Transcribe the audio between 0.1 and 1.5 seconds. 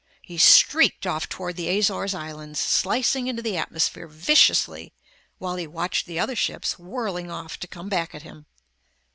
He streaked off